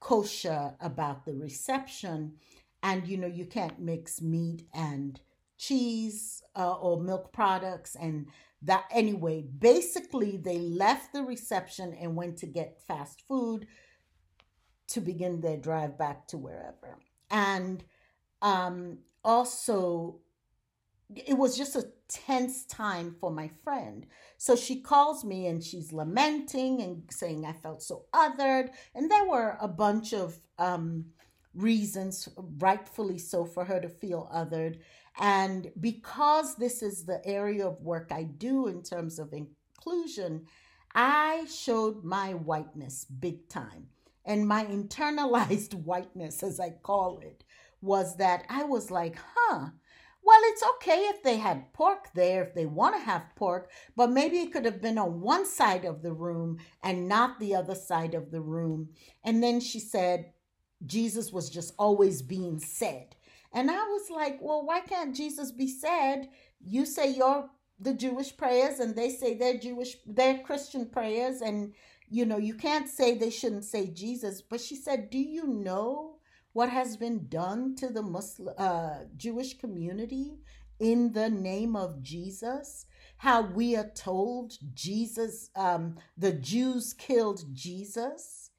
kosher 0.00 0.74
about 0.80 1.24
the 1.24 1.34
reception. 1.34 2.34
And 2.82 3.06
you 3.06 3.16
know 3.16 3.28
you 3.28 3.44
can't 3.44 3.78
mix 3.78 4.20
meat 4.20 4.64
and 4.74 5.20
cheese 5.56 6.42
uh, 6.56 6.74
or 6.74 7.00
milk 7.00 7.32
products 7.32 7.94
and 7.94 8.26
that. 8.62 8.84
Anyway 8.92 9.44
basically 9.58 10.36
they 10.36 10.58
left 10.58 11.12
the 11.12 11.22
reception 11.22 11.96
and 12.00 12.16
went 12.16 12.38
to 12.38 12.46
get 12.46 12.80
fast 12.88 13.22
food 13.28 13.66
to 14.88 15.00
begin 15.00 15.40
their 15.40 15.56
drive 15.56 15.98
back 15.98 16.26
to 16.28 16.38
wherever. 16.38 16.98
And 17.30 17.84
um, 18.42 18.98
also, 19.24 20.20
it 21.14 21.36
was 21.36 21.56
just 21.56 21.76
a 21.76 21.88
tense 22.08 22.64
time 22.64 23.14
for 23.20 23.30
my 23.30 23.48
friend. 23.62 24.06
So 24.36 24.56
she 24.56 24.80
calls 24.80 25.24
me 25.24 25.46
and 25.46 25.62
she's 25.62 25.92
lamenting 25.92 26.80
and 26.80 27.02
saying, 27.10 27.44
I 27.44 27.52
felt 27.52 27.82
so 27.82 28.06
othered. 28.14 28.70
And 28.94 29.10
there 29.10 29.26
were 29.26 29.56
a 29.60 29.68
bunch 29.68 30.12
of 30.12 30.38
um, 30.58 31.06
reasons, 31.54 32.28
rightfully 32.58 33.18
so, 33.18 33.44
for 33.44 33.64
her 33.64 33.80
to 33.80 33.88
feel 33.88 34.30
othered. 34.34 34.78
And 35.18 35.70
because 35.80 36.56
this 36.56 36.82
is 36.82 37.04
the 37.04 37.24
area 37.26 37.66
of 37.66 37.82
work 37.82 38.10
I 38.12 38.22
do 38.22 38.68
in 38.68 38.82
terms 38.82 39.18
of 39.18 39.32
inclusion, 39.32 40.46
I 40.94 41.46
showed 41.50 42.04
my 42.04 42.32
whiteness 42.32 43.04
big 43.04 43.48
time. 43.48 43.88
And 44.28 44.46
my 44.46 44.66
internalized 44.66 45.74
whiteness, 45.84 46.42
as 46.42 46.60
I 46.60 46.70
call 46.82 47.18
it, 47.20 47.42
was 47.80 48.16
that 48.18 48.44
I 48.50 48.64
was 48.64 48.90
like, 48.90 49.16
huh, 49.34 49.70
well, 50.22 50.40
it's 50.42 50.62
okay 50.74 51.06
if 51.06 51.22
they 51.22 51.38
had 51.38 51.72
pork 51.72 52.08
there, 52.14 52.44
if 52.44 52.54
they 52.54 52.66
want 52.66 52.94
to 52.96 53.00
have 53.00 53.34
pork, 53.34 53.70
but 53.96 54.10
maybe 54.10 54.40
it 54.40 54.52
could 54.52 54.66
have 54.66 54.82
been 54.82 54.98
on 54.98 55.22
one 55.22 55.46
side 55.46 55.86
of 55.86 56.02
the 56.02 56.12
room 56.12 56.58
and 56.82 57.08
not 57.08 57.40
the 57.40 57.54
other 57.54 57.74
side 57.74 58.12
of 58.12 58.30
the 58.30 58.42
room. 58.42 58.90
And 59.24 59.42
then 59.42 59.60
she 59.60 59.80
said, 59.80 60.32
Jesus 60.84 61.32
was 61.32 61.48
just 61.48 61.72
always 61.78 62.20
being 62.20 62.58
said. 62.58 63.16
And 63.54 63.70
I 63.70 63.76
was 63.76 64.10
like, 64.10 64.38
well, 64.42 64.66
why 64.66 64.80
can't 64.80 65.16
Jesus 65.16 65.50
be 65.50 65.68
said? 65.68 66.28
You 66.60 66.84
say 66.84 67.10
your 67.14 67.48
the 67.80 67.94
Jewish 67.94 68.36
prayers 68.36 68.80
and 68.80 68.94
they 68.94 69.08
say 69.10 69.34
they're 69.34 69.58
Jewish, 69.58 69.96
they're 70.04 70.38
Christian 70.40 70.86
prayers. 70.86 71.40
And, 71.40 71.72
you 72.10 72.24
know, 72.24 72.38
you 72.38 72.54
can't 72.54 72.88
say 72.88 73.16
they 73.16 73.30
shouldn't 73.30 73.64
say 73.64 73.88
Jesus. 73.88 74.42
But 74.42 74.60
she 74.60 74.76
said, 74.76 75.10
do 75.10 75.18
you 75.18 75.46
know 75.46 76.16
what 76.52 76.70
has 76.70 76.96
been 76.96 77.28
done 77.28 77.74
to 77.76 77.88
the 77.88 78.02
Muslim, 78.02 78.54
uh, 78.58 79.00
Jewish 79.16 79.58
community 79.58 80.38
in 80.80 81.12
the 81.12 81.30
name 81.30 81.76
of 81.76 82.02
Jesus? 82.02 82.86
How 83.18 83.42
we 83.42 83.76
are 83.76 83.90
told 83.94 84.54
Jesus, 84.74 85.50
um, 85.56 85.96
the 86.16 86.32
Jews 86.32 86.92
killed 86.92 87.44
Jesus. 87.52 88.50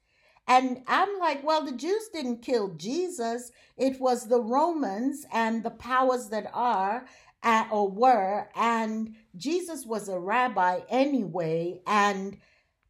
And 0.46 0.82
I'm 0.86 1.18
like, 1.18 1.44
well, 1.44 1.64
the 1.64 1.72
Jews 1.72 2.08
didn't 2.12 2.42
kill 2.42 2.74
Jesus. 2.74 3.52
It 3.76 4.00
was 4.00 4.26
the 4.26 4.40
Romans 4.40 5.24
and 5.32 5.62
the 5.62 5.70
powers 5.70 6.28
that 6.30 6.50
are 6.52 7.06
uh, 7.42 7.64
or 7.70 7.88
were, 7.88 8.48
and 8.54 9.14
Jesus 9.36 9.86
was 9.86 10.08
a 10.08 10.18
rabbi 10.18 10.80
anyway, 10.90 11.80
and 11.86 12.36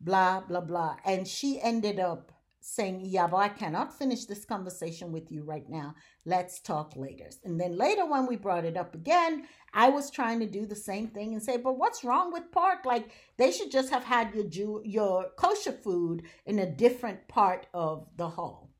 blah, 0.00 0.40
blah, 0.40 0.61
blah. 0.61 0.97
And 1.04 1.26
she 1.26 1.61
ended 1.61 1.99
up 2.00 2.33
saying, 2.61 3.00
Yeah, 3.04 3.26
but 3.26 3.38
I 3.38 3.49
cannot 3.49 3.97
finish 3.97 4.25
this 4.25 4.45
conversation 4.45 5.12
with 5.12 5.30
you 5.33 5.42
right 5.42 5.69
now. 5.69 5.95
Let's 6.25 6.61
talk 6.61 6.95
later. 6.97 7.30
And 7.45 7.61
then 7.61 7.76
later, 7.76 8.07
when 8.07 8.26
we 8.26 8.37
brought 8.37 8.64
it 8.64 8.76
up 8.76 8.95
again, 8.95 9.47
I 9.73 9.88
was 9.88 10.11
trying 10.11 10.40
to 10.40 10.47
do 10.47 10.66
the 10.66 10.76
same 10.76 11.09
thing 11.09 11.33
and 11.33 11.42
say, 11.42 11.57
But 11.57 11.78
what's 11.78 12.04
wrong 12.04 12.33
with 12.33 12.52
pork? 12.52 12.85
Like, 12.85 13.11
they 13.37 13.50
should 13.50 13.71
just 13.71 13.90
have 13.90 14.04
had 14.04 14.35
your, 14.35 14.45
Jew, 14.45 14.83
your 14.85 15.30
kosher 15.37 15.73
food 15.73 16.23
in 16.47 16.59
a 16.59 16.71
different 16.71 17.28
part 17.28 17.66
of 17.75 18.07
the 18.16 18.28
hall. 18.28 18.71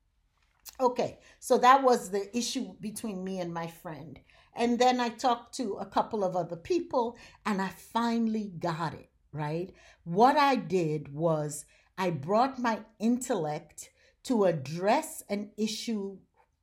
Okay, 0.81 1.19
so 1.39 1.59
that 1.59 1.83
was 1.83 2.11
the 2.11 2.35
issue 2.37 2.75
between 2.81 3.23
me 3.23 3.41
and 3.41 3.53
my 3.53 3.67
friend. 3.67 4.19
And 4.55 4.79
then 4.79 4.99
I 5.01 5.11
talked 5.11 5.55
to 5.57 5.75
a 5.75 5.87
couple 5.87 6.25
of 6.25 6.37
other 6.37 6.57
people 6.57 7.17
and 7.47 7.61
I 7.61 7.69
finally 7.69 8.53
got 8.59 8.95
it, 8.95 9.11
right? 9.33 9.73
What 10.05 10.37
I 10.37 10.57
did 10.57 11.13
was 11.13 11.65
I 11.97 12.11
brought 12.11 12.59
my 12.59 12.81
intellect 12.99 13.91
to 14.25 14.45
address 14.45 15.23
an 15.29 15.51
issue 15.57 16.19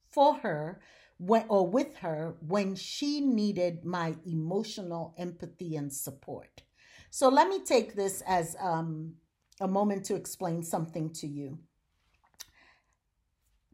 for 0.09 0.35
her 0.35 0.79
when, 1.17 1.45
or 1.49 1.67
with 1.67 1.97
her 1.97 2.35
when 2.45 2.75
she 2.75 3.21
needed 3.21 3.83
my 3.83 4.15
emotional 4.25 5.13
empathy 5.17 5.75
and 5.75 5.91
support. 5.91 6.63
So 7.09 7.29
let 7.29 7.49
me 7.49 7.63
take 7.63 7.95
this 7.95 8.21
as 8.27 8.55
um, 8.59 9.13
a 9.59 9.67
moment 9.67 10.05
to 10.05 10.15
explain 10.15 10.63
something 10.63 11.11
to 11.13 11.27
you. 11.27 11.59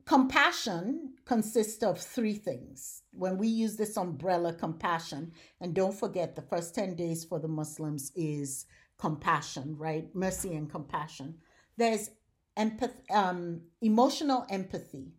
Compassion 0.06 1.14
consists 1.26 1.82
of 1.82 1.98
three 1.98 2.34
things. 2.34 3.04
When 3.12 3.38
we 3.38 3.48
use 3.48 3.78
this 3.78 3.96
umbrella, 3.96 4.54
compassion, 4.54 5.32
and 5.62 5.74
don't 5.74 5.98
forget 5.98 6.36
the 6.36 6.42
first 6.42 6.76
10 6.76 6.96
days 6.96 7.24
for 7.24 7.40
the 7.40 7.48
Muslims 7.48 8.12
is 8.16 8.66
compassion, 9.04 9.76
right? 9.78 10.16
Mercy 10.16 10.56
and 10.56 10.72
compassion. 10.72 11.36
There's 11.76 12.10
empath- 12.58 13.12
um, 13.12 13.64
emotional 13.82 14.46
empathy, 14.50 15.12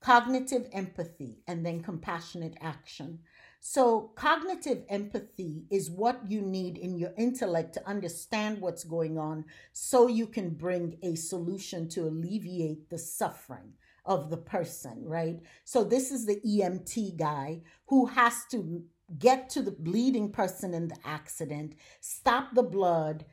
cognitive 0.00 0.66
empathy, 0.72 1.38
and 1.46 1.64
then 1.64 1.80
compassionate 1.80 2.56
action. 2.60 3.20
So, 3.60 4.10
cognitive 4.16 4.82
empathy 4.88 5.66
is 5.70 5.92
what 5.92 6.28
you 6.28 6.40
need 6.40 6.76
in 6.76 6.98
your 6.98 7.12
intellect 7.16 7.74
to 7.74 7.88
understand 7.88 8.60
what's 8.60 8.82
going 8.82 9.16
on 9.16 9.44
so 9.72 10.08
you 10.08 10.26
can 10.26 10.50
bring 10.50 10.98
a 11.04 11.14
solution 11.14 11.88
to 11.90 12.08
alleviate 12.08 12.90
the 12.90 12.98
suffering 12.98 13.74
of 14.04 14.28
the 14.28 14.38
person, 14.38 15.04
right? 15.04 15.38
So 15.64 15.84
this 15.84 16.10
is 16.10 16.26
the 16.26 16.40
EMT 16.44 17.16
guy 17.16 17.60
who 17.86 18.06
has 18.06 18.44
to 18.50 18.82
get 19.18 19.50
to 19.50 19.62
the 19.62 19.70
bleeding 19.70 20.30
person 20.30 20.74
in 20.74 20.88
the 20.88 20.96
accident, 21.04 21.74
stop 22.00 22.54
the 22.54 22.62
blood, 22.62 23.24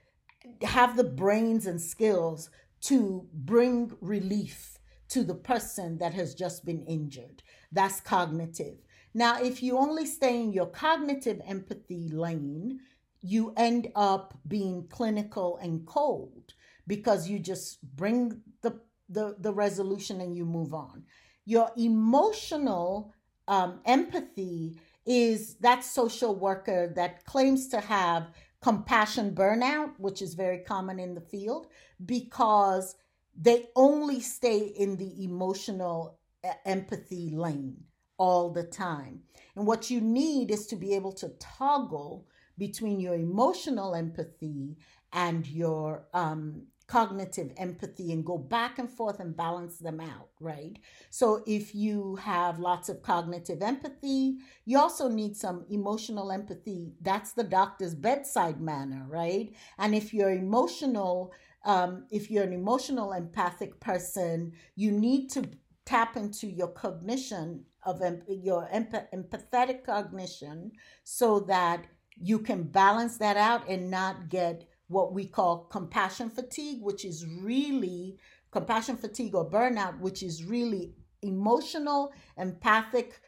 have 0.62 0.98
the 0.98 1.04
brains 1.04 1.66
and 1.66 1.82
skills 1.82 2.50
to 2.82 3.28
bring 3.34 3.92
relief 4.02 4.78
to 5.10 5.24
the 5.24 5.36
person 5.36 5.98
that 6.00 6.14
has 6.14 6.36
just 6.36 6.66
been 6.66 6.82
injured. 6.84 7.44
That's 7.72 8.00
cognitive. 8.00 8.78
Now, 9.14 9.42
if 9.42 9.64
you 9.64 9.78
only 9.78 10.06
stay 10.06 10.42
in 10.42 10.54
your 10.54 10.68
cognitive 10.68 11.42
empathy 11.46 12.10
lane, 12.10 12.80
you 13.22 13.54
end 13.58 13.90
up 13.96 14.38
being 14.48 14.88
clinical 14.90 15.58
and 15.58 15.86
cold 15.86 16.54
because 16.86 17.28
you 17.28 17.40
just 17.40 17.84
bring 17.96 18.42
the 18.62 18.80
the, 19.10 19.36
the 19.40 19.54
resolution 19.54 20.20
and 20.20 20.36
you 20.36 20.46
move 20.46 20.74
on. 20.74 21.04
Your 21.46 21.72
emotional 21.78 23.14
um, 23.48 23.80
empathy 23.86 24.78
is 25.08 25.56
that 25.56 25.84
social 25.84 26.36
worker 26.36 26.92
that 26.96 27.26
claims 27.26 27.70
to 27.70 27.80
have 27.80 28.28
compassion 28.62 29.34
burnout, 29.34 29.92
which 29.98 30.22
is 30.22 30.34
very 30.34 30.60
common 30.60 31.00
in 31.00 31.16
the 31.16 31.22
field, 31.22 31.68
because 32.06 32.96
they 33.40 33.68
only 33.76 34.20
stay 34.20 34.60
in 34.60 34.98
the 34.98 35.24
emotional 35.24 36.20
empathy 36.66 37.30
lane 37.30 37.78
all 38.18 38.52
the 38.52 38.64
time. 38.64 39.22
And 39.56 39.66
what 39.66 39.90
you 39.90 40.02
need 40.02 40.52
is 40.52 40.68
to 40.68 40.76
be 40.76 40.94
able 40.94 41.14
to 41.14 41.30
toggle 41.40 42.28
between 42.58 43.00
your 43.00 43.16
emotional 43.16 43.96
empathy 43.96 44.78
and 45.14 45.48
your 45.48 46.08
um, 46.14 46.64
cognitive 46.88 47.52
empathy 47.58 48.14
and 48.14 48.26
go 48.26 48.38
back 48.38 48.80
and 48.80 48.90
forth 48.90 49.20
and 49.20 49.36
balance 49.36 49.78
them 49.78 50.00
out, 50.00 50.30
right? 50.40 50.80
So 51.10 51.44
if 51.46 51.76
you 51.76 52.16
have 52.16 52.60
lots 52.60 52.88
of 52.88 53.04
cognitive 53.04 53.62
empathy, 53.62 54.38
you 54.66 54.80
also 54.80 55.10
need 55.10 55.36
some 55.36 55.66
emotional 55.70 56.32
empathy. 56.32 56.94
That's 57.02 57.34
the 57.34 57.44
doctor's 57.44 57.94
bedside 57.94 58.62
manner, 58.62 59.06
right? 59.10 59.54
And 59.78 59.94
if 59.94 60.14
you're 60.14 60.32
emotional, 60.32 61.34
um, 61.66 62.06
if 62.10 62.32
you're 62.32 62.46
an 62.46 62.54
emotional 62.54 63.12
empathic 63.12 63.80
person, 63.82 64.54
you 64.76 64.92
need 64.92 65.30
to 65.32 65.44
tap 65.86 66.16
into 66.16 66.48
your 66.48 66.70
cognition 66.70 67.66
of 67.84 68.02
em- 68.02 68.24
your 68.28 68.68
empath- 68.74 69.08
empathetic 69.14 69.84
cognition 69.86 70.72
so 71.04 71.42
that 71.42 71.86
you 72.20 72.40
can 72.40 72.64
balance 72.64 73.18
that 73.18 73.38
out 73.38 73.68
and 73.70 73.92
not 73.92 74.30
get 74.30 74.68
what 74.88 75.14
we 75.14 75.26
call 75.26 75.66
compassion 75.66 76.30
fatigue, 76.30 76.82
which 76.82 77.06
is 77.06 77.26
really 77.26 78.18
compassion 78.52 78.98
fatigue 78.98 79.36
or 79.36 79.50
burnout, 79.50 80.00
which 80.00 80.24
is 80.24 80.44
really 80.44 80.94
emotional, 81.22 82.14
empathic 82.38 83.20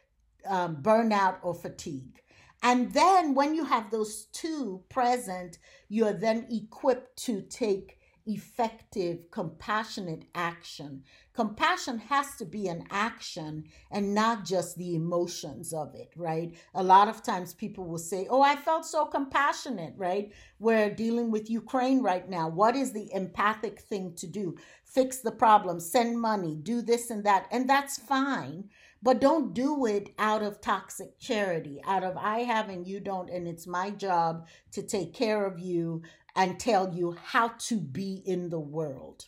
um, 0.46 0.76
burnout 0.76 1.36
or 1.42 1.54
fatigue. 1.54 2.22
And 2.62 2.92
then 2.92 3.34
when 3.34 3.54
you 3.54 3.64
have 3.64 3.90
those 3.90 4.26
two 4.32 4.82
present, 4.88 5.58
you're 5.88 6.12
then 6.12 6.46
equipped 6.50 7.16
to 7.24 7.42
take 7.42 7.99
effective, 8.32 9.30
compassionate 9.30 10.24
action. 10.34 11.02
Compassion 11.34 11.98
has 11.98 12.36
to 12.36 12.44
be 12.44 12.68
an 12.68 12.84
action 12.90 13.64
and 13.90 14.14
not 14.14 14.44
just 14.44 14.76
the 14.76 14.94
emotions 14.94 15.72
of 15.72 15.94
it, 15.94 16.12
right? 16.16 16.54
A 16.74 16.82
lot 16.82 17.08
of 17.08 17.22
times 17.22 17.54
people 17.54 17.84
will 17.86 17.98
say, 17.98 18.26
Oh, 18.30 18.42
I 18.42 18.56
felt 18.56 18.84
so 18.86 19.06
compassionate, 19.06 19.94
right? 19.96 20.32
We're 20.58 20.90
dealing 20.90 21.30
with 21.30 21.50
Ukraine 21.50 22.02
right 22.02 22.28
now. 22.28 22.48
What 22.48 22.76
is 22.76 22.92
the 22.92 23.12
empathic 23.12 23.80
thing 23.80 24.14
to 24.16 24.26
do? 24.26 24.56
Fix 24.84 25.18
the 25.18 25.32
problem, 25.32 25.80
send 25.80 26.20
money, 26.20 26.56
do 26.56 26.82
this 26.82 27.10
and 27.10 27.24
that. 27.24 27.46
And 27.50 27.68
that's 27.68 27.98
fine. 27.98 28.68
But 29.02 29.20
don't 29.20 29.54
do 29.54 29.86
it 29.86 30.10
out 30.18 30.42
of 30.42 30.60
toxic 30.60 31.18
charity, 31.18 31.80
out 31.86 32.04
of 32.04 32.18
I 32.18 32.40
have 32.40 32.68
and 32.68 32.86
you 32.86 33.00
don't, 33.00 33.30
and 33.30 33.48
it's 33.48 33.66
my 33.66 33.90
job 33.90 34.46
to 34.72 34.82
take 34.82 35.14
care 35.14 35.46
of 35.46 35.58
you 35.58 36.02
and 36.34 36.58
tell 36.58 36.94
you 36.94 37.16
how 37.22 37.48
to 37.58 37.76
be 37.76 38.22
in 38.24 38.50
the 38.50 38.60
world. 38.60 39.26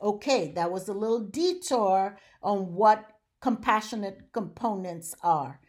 Okay, 0.00 0.52
that 0.52 0.70
was 0.70 0.88
a 0.88 0.92
little 0.92 1.20
detour 1.20 2.18
on 2.42 2.74
what 2.74 3.12
compassionate 3.40 4.32
components 4.32 5.14
are. 5.22 5.60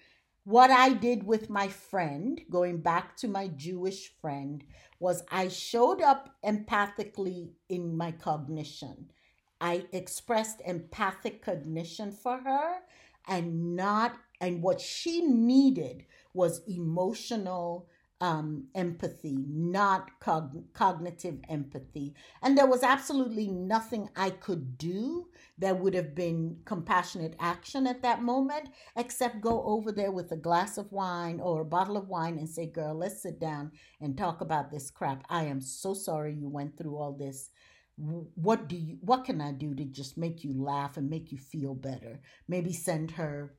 What 0.43 0.71
I 0.71 0.93
did 0.93 1.23
with 1.23 1.49
my 1.49 1.67
friend, 1.67 2.41
going 2.49 2.81
back 2.81 3.15
to 3.17 3.27
my 3.27 3.47
Jewish 3.47 4.11
friend, 4.21 4.63
was 4.99 5.23
I 5.31 5.47
showed 5.47 6.01
up 6.01 6.35
empathically 6.43 7.51
in 7.69 7.95
my 7.95 8.11
cognition. 8.11 9.11
I 9.61 9.85
expressed 9.91 10.61
empathic 10.65 11.43
cognition 11.43 12.11
for 12.11 12.39
her 12.39 12.77
and 13.27 13.75
not, 13.75 14.15
and 14.41 14.61
what 14.61 14.81
she 14.81 15.21
needed 15.21 16.05
was 16.33 16.61
emotional 16.67 17.87
um, 18.21 18.67
empathy, 18.75 19.45
not 19.47 20.19
cog- 20.19 20.73
cognitive 20.73 21.39
empathy. 21.49 22.13
And 22.41 22.57
there 22.57 22.67
was 22.67 22.83
absolutely 22.83 23.47
nothing 23.47 24.09
I 24.15 24.31
could 24.31 24.77
do 24.77 25.27
that 25.57 25.79
would 25.79 25.93
have 25.93 26.15
been 26.15 26.57
compassionate 26.65 27.35
action 27.39 27.87
at 27.87 28.01
that 28.01 28.21
moment, 28.21 28.69
except 28.97 29.41
go 29.41 29.63
over 29.63 29.91
there 29.91 30.11
with 30.11 30.31
a 30.31 30.37
glass 30.37 30.77
of 30.77 30.91
wine 30.91 31.39
or 31.39 31.61
a 31.61 31.65
bottle 31.65 31.97
of 31.97 32.09
wine 32.09 32.37
and 32.37 32.49
say, 32.49 32.65
Girl, 32.65 32.95
let's 32.95 33.21
sit 33.21 33.39
down 33.39 33.71
and 34.01 34.17
talk 34.17 34.41
about 34.41 34.69
this 34.69 34.91
crap. 34.91 35.23
I 35.29 35.43
am 35.45 35.61
so 35.61 35.93
sorry 35.93 36.33
you 36.33 36.49
went 36.49 36.77
through 36.77 36.97
all 36.97 37.13
this 37.13 37.49
what 37.99 38.69
do 38.69 38.77
you 38.77 38.97
what 39.01 39.25
can 39.25 39.41
i 39.41 39.51
do 39.51 39.75
to 39.75 39.83
just 39.83 40.17
make 40.17 40.41
you 40.41 40.53
laugh 40.53 40.95
and 40.95 41.09
make 41.09 41.33
you 41.33 41.37
feel 41.37 41.75
better 41.75 42.21
maybe 42.47 42.71
send 42.71 43.11
her 43.11 43.53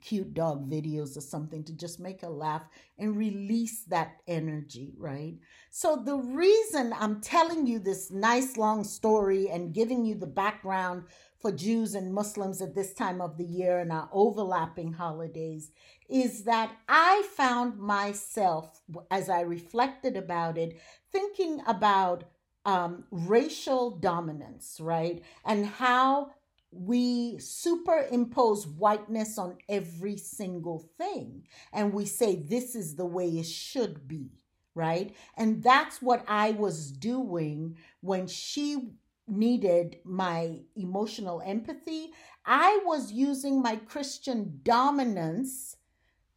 cute 0.00 0.34
dog 0.34 0.70
videos 0.70 1.16
or 1.16 1.20
something 1.20 1.64
to 1.64 1.72
just 1.72 2.00
make 2.00 2.22
her 2.22 2.28
laugh 2.28 2.64
and 2.98 3.16
release 3.16 3.84
that 3.84 4.16
energy, 4.26 4.94
right? 4.96 5.36
So, 5.70 6.02
the 6.04 6.16
reason 6.16 6.92
I'm 6.98 7.20
telling 7.20 7.66
you 7.66 7.78
this 7.78 8.10
nice 8.10 8.56
long 8.56 8.84
story 8.84 9.48
and 9.48 9.74
giving 9.74 10.04
you 10.04 10.14
the 10.14 10.26
background 10.26 11.04
for 11.40 11.52
Jews 11.52 11.94
and 11.94 12.12
Muslims 12.12 12.60
at 12.60 12.74
this 12.74 12.92
time 12.94 13.20
of 13.20 13.36
the 13.36 13.44
year 13.44 13.78
and 13.78 13.92
our 13.92 14.08
overlapping 14.12 14.92
holidays 14.92 15.70
is 16.08 16.44
that 16.44 16.72
I 16.88 17.28
found 17.36 17.78
myself, 17.78 18.80
as 19.10 19.28
I 19.28 19.42
reflected 19.42 20.16
about 20.16 20.58
it, 20.58 20.80
thinking 21.12 21.60
about 21.66 22.24
um, 22.64 23.04
racial 23.10 23.90
dominance, 23.90 24.78
right? 24.80 25.22
And 25.44 25.64
how 25.64 26.32
we 26.70 27.38
superimpose 27.38 28.66
whiteness 28.66 29.38
on 29.38 29.56
every 29.68 30.16
single 30.16 30.88
thing. 30.98 31.46
And 31.72 31.92
we 31.92 32.04
say, 32.04 32.36
this 32.36 32.74
is 32.74 32.96
the 32.96 33.06
way 33.06 33.28
it 33.28 33.46
should 33.46 34.06
be, 34.06 34.30
right? 34.74 35.14
And 35.36 35.62
that's 35.62 36.02
what 36.02 36.24
I 36.28 36.50
was 36.52 36.92
doing 36.92 37.76
when 38.00 38.26
she 38.26 38.90
needed 39.26 39.98
my 40.04 40.60
emotional 40.76 41.42
empathy. 41.44 42.10
I 42.44 42.80
was 42.84 43.12
using 43.12 43.62
my 43.62 43.76
Christian 43.76 44.60
dominance 44.62 45.76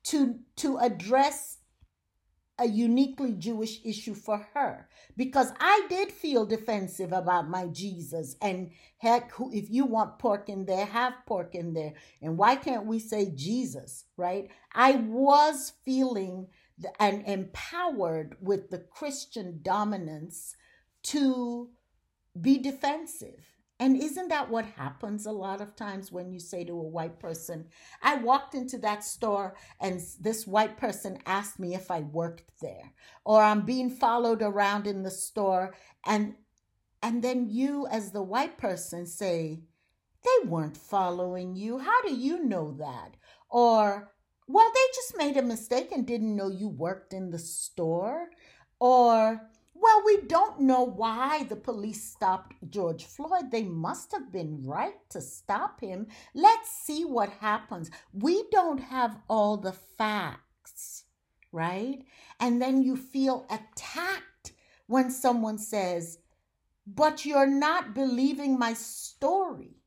to, 0.03 0.39
to 0.57 0.77
address 0.77 1.57
a 2.61 2.67
uniquely 2.67 3.33
Jewish 3.33 3.81
issue 3.83 4.13
for 4.13 4.47
her 4.53 4.87
because 5.17 5.51
I 5.59 5.87
did 5.89 6.11
feel 6.11 6.45
defensive 6.45 7.11
about 7.11 7.49
my 7.49 7.65
Jesus. 7.67 8.35
And 8.39 8.69
heck, 8.99 9.31
if 9.51 9.71
you 9.71 9.85
want 9.85 10.19
pork 10.19 10.47
in 10.47 10.65
there, 10.65 10.85
have 10.85 11.13
pork 11.25 11.55
in 11.55 11.73
there. 11.73 11.93
And 12.21 12.37
why 12.37 12.55
can't 12.55 12.85
we 12.85 12.99
say 12.99 13.31
Jesus, 13.35 14.05
right? 14.15 14.49
I 14.73 14.91
was 14.93 15.73
feeling 15.83 16.47
and 16.99 17.23
empowered 17.25 18.37
with 18.39 18.69
the 18.69 18.79
Christian 18.79 19.59
dominance 19.63 20.55
to 21.03 21.69
be 22.39 22.59
defensive. 22.59 23.50
And 23.81 23.97
isn't 23.97 24.27
that 24.27 24.51
what 24.51 24.65
happens 24.65 25.25
a 25.25 25.31
lot 25.31 25.59
of 25.59 25.75
times 25.75 26.11
when 26.11 26.31
you 26.31 26.39
say 26.39 26.63
to 26.63 26.71
a 26.71 26.83
white 26.83 27.17
person, 27.17 27.65
I 28.03 28.13
walked 28.17 28.53
into 28.53 28.77
that 28.77 29.03
store 29.03 29.55
and 29.79 29.99
this 30.19 30.45
white 30.45 30.77
person 30.77 31.17
asked 31.25 31.57
me 31.57 31.73
if 31.73 31.89
I 31.89 32.01
worked 32.01 32.51
there, 32.61 32.93
or 33.25 33.41
I'm 33.41 33.65
being 33.65 33.89
followed 33.89 34.43
around 34.43 34.85
in 34.85 35.01
the 35.01 35.09
store 35.09 35.73
and 36.05 36.35
and 37.01 37.23
then 37.23 37.49
you 37.49 37.87
as 37.87 38.11
the 38.11 38.21
white 38.21 38.59
person 38.59 39.07
say, 39.07 39.63
they 40.23 40.47
weren't 40.47 40.77
following 40.77 41.55
you. 41.55 41.79
How 41.79 42.03
do 42.03 42.13
you 42.13 42.45
know 42.45 42.75
that? 42.77 43.15
Or 43.49 44.13
well, 44.47 44.71
they 44.75 44.93
just 44.93 45.17
made 45.17 45.37
a 45.37 45.41
mistake 45.41 45.91
and 45.91 46.05
didn't 46.05 46.35
know 46.35 46.49
you 46.49 46.69
worked 46.69 47.13
in 47.13 47.31
the 47.31 47.39
store. 47.39 48.29
Or 48.79 49.49
well, 49.81 50.03
we 50.05 50.21
don't 50.27 50.61
know 50.61 50.83
why 50.83 51.43
the 51.43 51.55
police 51.55 52.03
stopped 52.03 52.53
George 52.69 53.05
Floyd. 53.05 53.49
They 53.51 53.63
must 53.63 54.11
have 54.11 54.31
been 54.31 54.63
right 54.63 55.09
to 55.09 55.21
stop 55.21 55.81
him. 55.81 56.07
Let's 56.35 56.69
see 56.69 57.03
what 57.03 57.31
happens. 57.31 57.89
We 58.13 58.43
don't 58.51 58.77
have 58.77 59.17
all 59.27 59.57
the 59.57 59.73
facts, 59.73 61.05
right? 61.51 62.05
And 62.39 62.61
then 62.61 62.83
you 62.83 62.95
feel 62.95 63.47
attacked 63.49 64.53
when 64.85 65.09
someone 65.09 65.57
says, 65.57 66.19
but 66.85 67.25
you're 67.25 67.47
not 67.47 67.95
believing 67.95 68.59
my 68.59 68.73
story. 68.73 69.77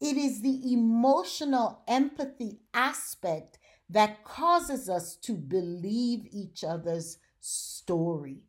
It 0.00 0.16
is 0.16 0.42
the 0.42 0.72
emotional 0.72 1.82
empathy 1.88 2.60
aspect 2.72 3.58
that 3.88 4.24
causes 4.24 4.88
us 4.88 5.16
to 5.16 5.34
believe 5.34 6.26
each 6.30 6.62
other's 6.62 7.18
story. 7.40 8.42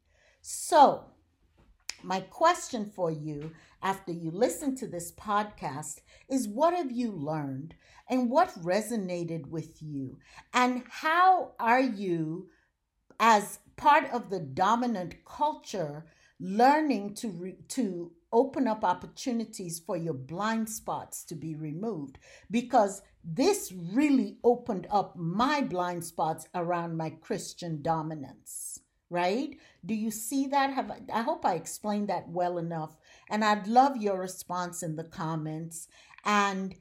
So, 0.45 1.05
my 2.03 2.19
question 2.19 2.91
for 2.93 3.09
you 3.09 3.51
after 3.81 4.11
you 4.11 4.29
listen 4.29 4.75
to 4.75 4.87
this 4.87 5.09
podcast 5.13 6.01
is 6.27 6.49
what 6.49 6.73
have 6.73 6.91
you 6.91 7.13
learned 7.13 7.75
and 8.09 8.29
what 8.29 8.61
resonated 8.61 9.47
with 9.47 9.81
you? 9.81 10.17
And 10.53 10.83
how 10.89 11.53
are 11.61 11.79
you, 11.79 12.49
as 13.21 13.59
part 13.77 14.11
of 14.11 14.29
the 14.29 14.41
dominant 14.41 15.23
culture, 15.23 16.07
learning 16.41 17.13
to, 17.15 17.29
re- 17.29 17.57
to 17.69 18.11
open 18.33 18.67
up 18.67 18.83
opportunities 18.83 19.79
for 19.79 19.95
your 19.95 20.13
blind 20.13 20.69
spots 20.69 21.23
to 21.23 21.35
be 21.35 21.55
removed? 21.55 22.19
Because 22.51 23.01
this 23.23 23.71
really 23.93 24.39
opened 24.43 24.87
up 24.91 25.15
my 25.15 25.61
blind 25.61 26.03
spots 26.03 26.49
around 26.53 26.97
my 26.97 27.11
Christian 27.11 27.81
dominance 27.81 28.82
right? 29.13 29.57
Do 29.85 29.93
you 29.93 30.09
see 30.09 30.47
that? 30.47 30.73
Have 30.73 30.91
I 31.13 31.21
hope 31.21 31.45
I 31.45 31.53
explained 31.53 32.09
that 32.09 32.27
well 32.27 32.57
enough. 32.57 32.97
And 33.29 33.45
I'd 33.45 33.67
love 33.67 33.95
your 33.95 34.19
response 34.19 34.81
in 34.81 34.95
the 34.95 35.03
comments 35.03 35.87
and 36.25 36.75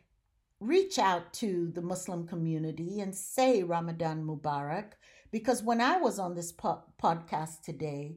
reach 0.58 0.98
out 0.98 1.32
to 1.34 1.70
the 1.74 1.82
Muslim 1.82 2.26
community 2.26 3.00
and 3.00 3.14
say 3.14 3.62
Ramadan 3.62 4.24
Mubarak 4.24 4.92
because 5.30 5.62
when 5.62 5.80
I 5.80 5.98
was 5.98 6.18
on 6.18 6.34
this 6.34 6.52
po- 6.52 6.84
podcast 7.02 7.62
today, 7.62 8.16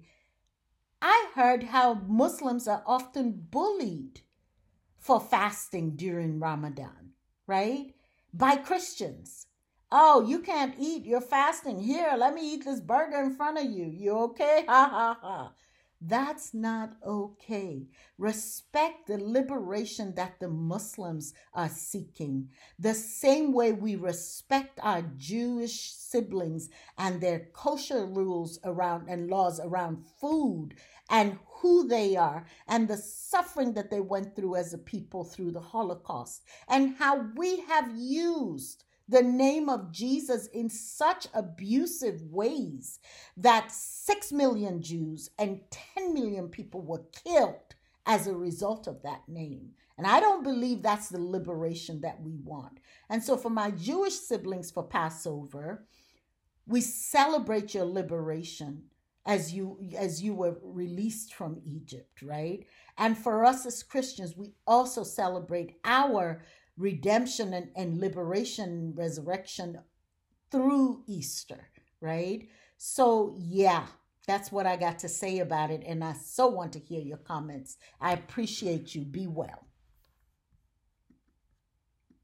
I 1.01 1.31
heard 1.35 1.63
how 1.63 1.95
Muslims 2.07 2.67
are 2.67 2.83
often 2.85 3.47
bullied 3.51 4.21
for 4.97 5.19
fasting 5.19 5.97
during 5.97 6.39
Ramadan, 6.39 7.11
right? 7.47 7.93
By 8.33 8.55
Christians. 8.55 9.47
Oh, 9.97 10.27
you 10.27 10.39
can't 10.39 10.75
eat. 10.77 11.05
You're 11.05 11.21
fasting. 11.21 11.79
Here, 11.79 12.15
let 12.17 12.33
me 12.33 12.53
eat 12.53 12.65
this 12.65 12.81
burger 12.81 13.21
in 13.21 13.33
front 13.33 13.57
of 13.57 13.63
you. 13.63 13.85
You 13.85 14.11
okay? 14.27 14.65
Ha 14.67 14.89
ha 14.91 15.17
ha. 15.21 15.51
That's 16.01 16.53
not 16.53 16.97
okay. 17.01 17.87
Respect 18.17 19.07
the 19.07 19.17
liberation 19.17 20.13
that 20.15 20.41
the 20.41 20.49
Muslims 20.49 21.33
are 21.53 21.69
seeking. 21.69 22.49
The 22.77 22.93
same 22.93 23.53
way 23.53 23.71
we 23.71 23.95
respect 23.95 24.81
our 24.83 25.01
Jewish 25.15 25.93
siblings 25.93 26.69
and 26.97 27.21
their 27.21 27.47
kosher 27.53 28.05
rules 28.05 28.59
around 28.65 29.07
and 29.07 29.29
laws 29.29 29.61
around 29.61 30.03
food 30.19 30.75
and 31.09 31.39
who 31.61 31.87
they 31.87 32.17
are 32.17 32.45
and 32.67 32.89
the 32.89 32.97
suffering 32.97 33.73
that 33.75 33.89
they 33.89 34.01
went 34.01 34.35
through 34.35 34.55
as 34.57 34.73
a 34.73 34.77
people 34.77 35.23
through 35.23 35.51
the 35.51 35.61
Holocaust 35.61 36.41
and 36.67 36.97
how 36.97 37.27
we 37.37 37.61
have 37.61 37.89
used 37.95 38.84
the 39.07 39.21
name 39.21 39.69
of 39.69 39.91
Jesus 39.91 40.47
in 40.47 40.69
such 40.69 41.27
abusive 41.33 42.21
ways 42.23 42.99
that 43.37 43.71
6 43.71 44.31
million 44.31 44.81
Jews 44.81 45.29
and 45.37 45.59
10 45.95 46.13
million 46.13 46.47
people 46.47 46.81
were 46.81 47.03
killed 47.23 47.75
as 48.05 48.27
a 48.27 48.33
result 48.33 48.87
of 48.87 49.01
that 49.03 49.21
name. 49.27 49.71
And 49.97 50.05
I 50.05 50.19
don't 50.19 50.43
believe 50.43 50.81
that's 50.81 51.09
the 51.09 51.21
liberation 51.21 52.01
that 52.01 52.21
we 52.21 52.35
want. 52.43 52.79
And 53.09 53.23
so, 53.23 53.37
for 53.37 53.49
my 53.49 53.71
Jewish 53.71 54.15
siblings 54.15 54.69
for 54.69 54.83
Passover, 54.83 55.85
we 56.67 56.81
celebrate 56.81 57.73
your 57.73 57.85
liberation 57.85 58.83
as 59.25 59.53
you 59.53 59.79
as 59.97 60.21
you 60.21 60.33
were 60.33 60.57
released 60.61 61.33
from 61.33 61.61
Egypt, 61.65 62.21
right? 62.21 62.65
And 62.97 63.17
for 63.17 63.45
us 63.45 63.65
as 63.65 63.83
Christians, 63.83 64.35
we 64.35 64.53
also 64.67 65.03
celebrate 65.03 65.77
our 65.83 66.43
redemption 66.77 67.53
and, 67.53 67.69
and 67.75 67.99
liberation, 67.99 68.93
resurrection 68.95 69.79
through 70.51 71.03
Easter, 71.07 71.69
right? 72.01 72.47
So, 72.77 73.35
yeah, 73.39 73.85
that's 74.27 74.51
what 74.51 74.65
I 74.65 74.75
got 74.75 74.99
to 74.99 75.09
say 75.09 75.39
about 75.39 75.71
it. 75.71 75.83
And 75.85 76.03
I 76.03 76.13
so 76.13 76.47
want 76.47 76.73
to 76.73 76.79
hear 76.79 77.01
your 77.01 77.17
comments. 77.17 77.77
I 78.01 78.13
appreciate 78.13 78.95
you. 78.95 79.03
Be 79.03 79.27
well. 79.27 79.67